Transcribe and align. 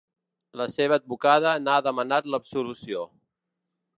La 0.61 0.65
seva 0.71 0.97
advocada 1.01 1.51
n’han 1.67 1.85
demanat 1.89 2.31
l’absolució. 2.35 3.05